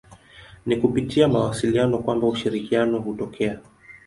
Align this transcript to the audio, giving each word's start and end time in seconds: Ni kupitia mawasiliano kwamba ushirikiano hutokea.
Ni 0.65 0.75
kupitia 0.77 1.27
mawasiliano 1.27 1.97
kwamba 1.97 2.27
ushirikiano 2.27 2.99
hutokea. 2.99 3.59